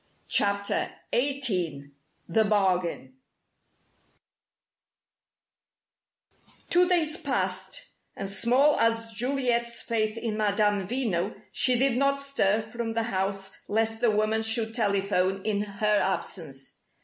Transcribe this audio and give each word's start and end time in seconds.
CHAPTER 0.29 0.89
XVIII 1.13 1.91
THE 2.27 2.43
BARGAIN 2.43 3.13
Two 6.71 6.89
days 6.89 7.17
passed; 7.19 7.85
and 8.15 8.27
small 8.27 8.79
as 8.79 8.95
was 8.97 9.13
Juliet's 9.13 9.83
faith 9.83 10.17
in 10.17 10.35
Madame 10.37 10.87
Veno, 10.87 11.39
she 11.51 11.77
did 11.77 11.97
not 11.97 12.19
stir 12.19 12.63
from 12.63 12.93
the 12.93 13.03
house 13.13 13.51
lest 13.67 14.01
the 14.01 14.09
woman 14.09 14.41
should 14.41 14.73
telephone 14.73 15.43
in 15.45 15.61
her 15.61 15.99
absence. 16.01 16.79